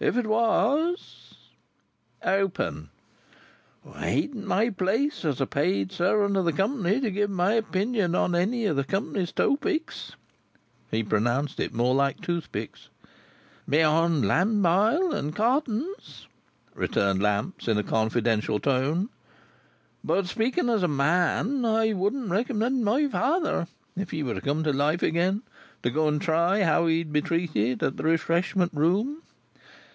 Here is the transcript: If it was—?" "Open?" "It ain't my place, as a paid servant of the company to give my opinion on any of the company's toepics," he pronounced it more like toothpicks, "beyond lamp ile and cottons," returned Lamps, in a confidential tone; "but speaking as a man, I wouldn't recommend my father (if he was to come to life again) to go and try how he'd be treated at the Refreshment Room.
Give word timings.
If 0.00 0.16
it 0.16 0.28
was—?" 0.28 1.34
"Open?" 2.22 2.90
"It 3.84 4.00
ain't 4.00 4.46
my 4.46 4.70
place, 4.70 5.24
as 5.24 5.40
a 5.40 5.46
paid 5.46 5.90
servant 5.90 6.36
of 6.36 6.44
the 6.44 6.52
company 6.52 7.00
to 7.00 7.10
give 7.10 7.30
my 7.30 7.54
opinion 7.54 8.14
on 8.14 8.36
any 8.36 8.64
of 8.66 8.76
the 8.76 8.84
company's 8.84 9.32
toepics," 9.32 10.12
he 10.92 11.02
pronounced 11.02 11.58
it 11.58 11.74
more 11.74 11.96
like 11.96 12.20
toothpicks, 12.20 12.90
"beyond 13.68 14.24
lamp 14.24 14.64
ile 14.64 15.10
and 15.12 15.34
cottons," 15.34 16.28
returned 16.76 17.20
Lamps, 17.20 17.66
in 17.66 17.76
a 17.76 17.82
confidential 17.82 18.60
tone; 18.60 19.08
"but 20.04 20.26
speaking 20.28 20.68
as 20.70 20.84
a 20.84 20.86
man, 20.86 21.64
I 21.64 21.92
wouldn't 21.92 22.30
recommend 22.30 22.84
my 22.84 23.08
father 23.08 23.66
(if 23.96 24.12
he 24.12 24.22
was 24.22 24.36
to 24.36 24.42
come 24.42 24.62
to 24.62 24.72
life 24.72 25.02
again) 25.02 25.42
to 25.82 25.90
go 25.90 26.06
and 26.06 26.22
try 26.22 26.62
how 26.62 26.86
he'd 26.86 27.12
be 27.12 27.20
treated 27.20 27.82
at 27.82 27.96
the 27.96 28.04
Refreshment 28.04 28.70
Room. 28.72 29.22